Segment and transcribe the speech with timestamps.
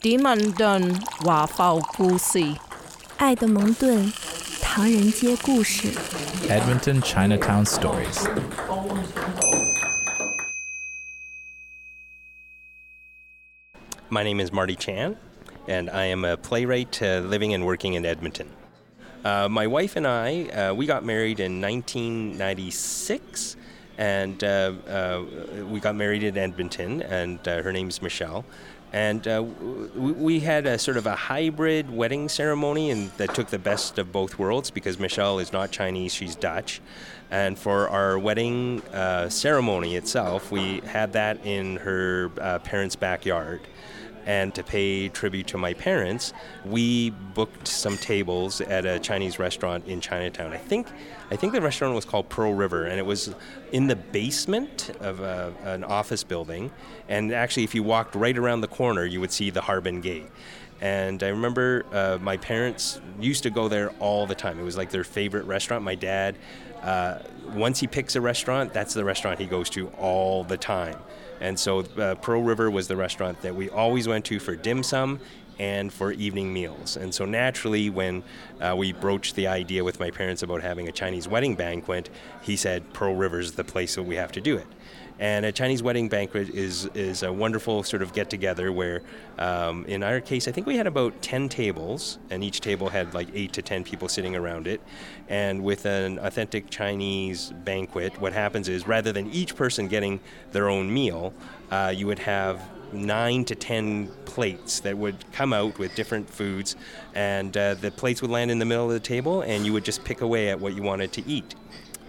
[0.00, 2.54] 点问顿华埠故事，
[3.18, 4.12] 爱的蒙顿
[4.60, 5.88] 唐人街故事。
[6.48, 8.28] Edmonton Chinatown Stories.
[14.08, 15.16] My name is Marty Chan,
[15.66, 18.46] and I am a playwright uh, living and working in Edmonton.
[19.24, 23.56] Uh, my wife and I, uh, we got married in 1996,
[23.98, 25.24] and uh, uh,
[25.68, 28.44] we got married in Edmonton, and uh, her name's Michelle.
[28.93, 33.47] And uh, w- we had a sort of a hybrid wedding ceremony, and that took
[33.47, 36.81] the best of both worlds because Michelle is not Chinese; she's Dutch.
[37.29, 43.61] And for our wedding uh, ceremony itself, we had that in her uh, parents' backyard.
[44.25, 49.87] And to pay tribute to my parents, we booked some tables at a Chinese restaurant
[49.87, 50.53] in Chinatown.
[50.53, 50.87] I think,
[51.31, 53.33] I think the restaurant was called Pearl River, and it was
[53.71, 56.71] in the basement of a, an office building.
[57.09, 60.29] And actually, if you walked right around the corner, you would see the Harbin Gate.
[60.81, 64.59] And I remember uh, my parents used to go there all the time.
[64.59, 65.83] It was like their favorite restaurant.
[65.83, 66.37] My dad,
[66.81, 67.19] uh,
[67.53, 70.97] once he picks a restaurant, that's the restaurant he goes to all the time.
[71.39, 74.81] And so uh, Pearl River was the restaurant that we always went to for dim
[74.81, 75.19] sum
[75.61, 76.97] and for evening meals.
[76.97, 78.23] And so naturally, when
[78.59, 82.09] uh, we broached the idea with my parents about having a Chinese wedding banquet,
[82.41, 84.65] he said Pearl River is the place that we have to do it.
[85.19, 89.03] And a Chinese wedding banquet is is a wonderful sort of get together where,
[89.37, 93.13] um, in our case, I think we had about ten tables, and each table had
[93.13, 94.81] like eight to ten people sitting around it.
[95.29, 100.19] And with an authentic Chinese banquet, what happens is rather than each person getting
[100.53, 101.33] their own meal,
[101.69, 102.57] uh, you would have
[102.93, 106.75] nine to ten plates that would come out with different foods,
[107.13, 109.85] and uh, the plates would land in the middle of the table, and you would
[109.85, 111.55] just pick away at what you wanted to eat.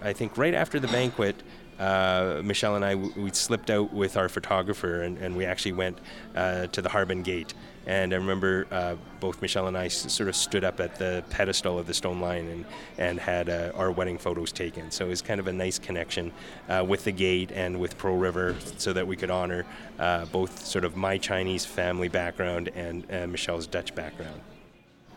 [0.03, 1.37] I think right after the banquet,
[1.83, 5.99] uh, Michelle and I we slipped out with our photographer and, and we actually went
[6.37, 7.55] uh, to the Harbin Gate.
[7.85, 11.25] And I remember uh, both Michelle and I s- sort of stood up at the
[11.31, 12.65] pedestal of the stone lion and,
[12.97, 14.93] and had uh, our wedding photos taken.
[14.93, 16.31] So it was kind of a nice connection
[16.69, 19.67] uh, with the gate and with Pearl River so that we could honor
[19.99, 24.41] uh, both sort of my Chinese family background and uh, Michelle's Dutch background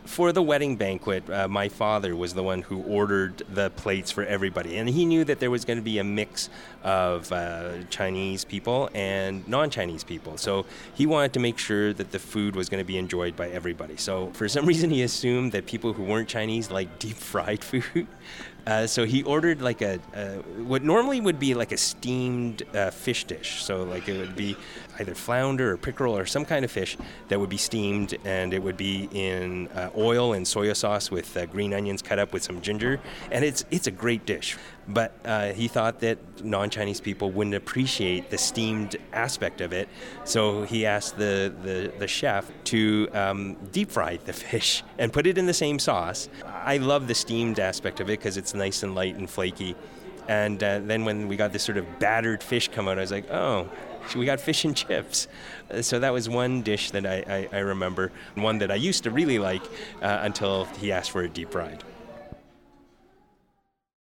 [0.06, 4.24] for the wedding banquet, uh, my father was the one who ordered the plates for
[4.24, 6.48] everybody, and he knew that there was going to be a mix
[6.82, 10.36] of uh, Chinese people and non-Chinese people.
[10.36, 13.48] So he wanted to make sure that the food was going to be enjoyed by
[13.48, 13.96] everybody.
[13.96, 18.06] So for some reason, he assumed that people who weren't Chinese like deep fried food.
[18.66, 22.90] Uh, so he ordered like a, uh, what normally would be like a steamed uh,
[22.90, 23.62] fish dish.
[23.62, 24.56] So like it would be
[24.98, 26.96] either flounder or pickerel or some kind of fish
[27.28, 31.36] that would be steamed, and it would be in uh, oil and soy sauce with
[31.36, 32.98] uh, green onions cut up with some ginger,
[33.30, 34.56] and it's it's a great dish.
[34.88, 39.88] But uh, he thought that non-Chinese people wouldn't appreciate the steamed aspect of it,
[40.24, 45.26] so he asked the the, the chef to um, deep fry the fish and put
[45.26, 46.28] it in the same sauce.
[46.44, 49.74] I love the steamed aspect of it because it's nice and light and flaky.
[50.28, 53.12] And uh, then when we got this sort of battered fish come out, I was
[53.12, 53.68] like, oh,
[54.14, 55.28] we got fish and chips.
[55.70, 59.04] Uh, so that was one dish that I, I, I remember, one that I used
[59.04, 59.62] to really like
[60.02, 61.82] uh, until he asked for it deep fried.